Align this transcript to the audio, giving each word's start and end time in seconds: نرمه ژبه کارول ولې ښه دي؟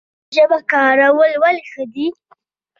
نرمه 0.03 0.29
ژبه 0.35 0.57
کارول 0.71 1.33
ولې 1.41 1.63
ښه 1.71 1.83
دي؟ 1.93 2.07